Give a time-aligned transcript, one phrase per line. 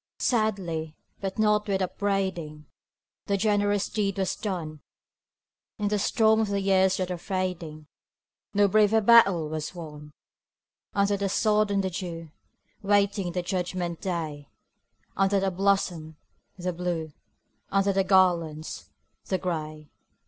[0.17, 2.65] Sadly, but not with upbraiding,
[3.27, 4.81] The generous deed was done,
[5.77, 7.85] In the storm of the years that are fading
[8.51, 10.13] No braver battle was won:
[10.95, 12.31] Under the sod and the dew,
[12.81, 14.49] Waiting the judgment day;
[15.15, 16.15] Under the blossoms,
[16.57, 17.13] the Blue
[17.69, 18.89] Under the garlands,
[19.25, 19.91] the Gray.